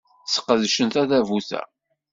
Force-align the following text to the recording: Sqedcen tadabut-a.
Sqedcen 0.33 0.87
tadabut-a. 0.93 1.61